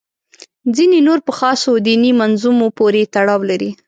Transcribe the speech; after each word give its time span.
ځینې 0.75 0.99
نور 1.07 1.19
په 1.27 1.31
خاصو 1.39 1.71
دیني 1.85 2.11
منظومو 2.21 2.67
پورې 2.77 3.01
تړاو 3.13 3.41
لري. 3.49 3.69